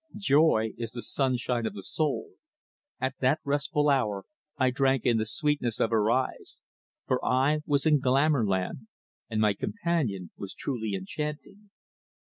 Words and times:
Joy 0.17 0.71
is 0.79 0.89
the 0.93 1.03
sunshine 1.03 1.67
of 1.67 1.75
the 1.75 1.83
soul. 1.83 2.31
At 2.99 3.13
that 3.19 3.37
restful 3.43 3.87
hour 3.87 4.25
I 4.57 4.71
drank 4.71 5.05
in 5.05 5.19
the 5.19 5.27
sweetness 5.27 5.79
of 5.79 5.91
her 5.91 6.09
eyes, 6.09 6.57
for 7.05 7.23
I 7.23 7.59
was 7.67 7.85
in 7.85 7.99
glamour 7.99 8.43
land, 8.47 8.87
and 9.29 9.39
my 9.39 9.53
companion 9.53 10.31
was 10.35 10.55
truly 10.55 10.95
enchanting. 10.95 11.69